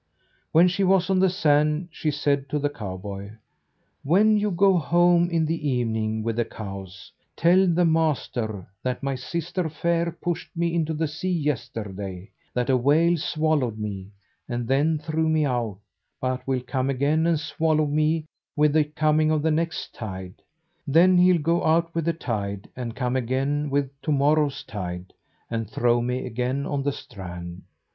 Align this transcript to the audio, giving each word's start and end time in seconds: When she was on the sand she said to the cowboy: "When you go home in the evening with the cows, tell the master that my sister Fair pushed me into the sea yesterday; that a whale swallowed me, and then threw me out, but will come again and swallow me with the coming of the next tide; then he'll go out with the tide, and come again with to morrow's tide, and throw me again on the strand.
When 0.51 0.67
she 0.67 0.83
was 0.83 1.11
on 1.11 1.19
the 1.19 1.29
sand 1.29 1.89
she 1.91 2.09
said 2.09 2.49
to 2.49 2.57
the 2.57 2.71
cowboy: 2.71 3.33
"When 4.01 4.35
you 4.35 4.49
go 4.49 4.79
home 4.79 5.29
in 5.29 5.45
the 5.45 5.69
evening 5.69 6.23
with 6.23 6.37
the 6.37 6.43
cows, 6.45 7.11
tell 7.35 7.67
the 7.67 7.85
master 7.85 8.65
that 8.81 9.03
my 9.03 9.13
sister 9.13 9.69
Fair 9.69 10.11
pushed 10.11 10.57
me 10.57 10.73
into 10.73 10.95
the 10.95 11.07
sea 11.07 11.29
yesterday; 11.31 12.31
that 12.51 12.71
a 12.71 12.77
whale 12.77 13.15
swallowed 13.15 13.77
me, 13.77 14.09
and 14.49 14.67
then 14.67 14.97
threw 14.97 15.29
me 15.29 15.45
out, 15.45 15.77
but 16.19 16.47
will 16.47 16.61
come 16.65 16.89
again 16.89 17.27
and 17.27 17.39
swallow 17.39 17.85
me 17.85 18.25
with 18.55 18.73
the 18.73 18.85
coming 18.85 19.29
of 19.29 19.43
the 19.43 19.51
next 19.51 19.93
tide; 19.93 20.41
then 20.87 21.15
he'll 21.15 21.37
go 21.43 21.63
out 21.63 21.93
with 21.93 22.05
the 22.05 22.13
tide, 22.13 22.67
and 22.75 22.95
come 22.95 23.15
again 23.15 23.69
with 23.69 23.91
to 24.01 24.11
morrow's 24.11 24.63
tide, 24.63 25.13
and 25.51 25.69
throw 25.69 26.01
me 26.01 26.25
again 26.25 26.65
on 26.65 26.81
the 26.81 26.91
strand. 26.91 27.61